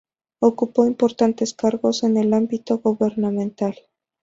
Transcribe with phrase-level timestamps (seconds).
[0.39, 3.75] Ocupó importantes cargos en el ámbito gubernamental.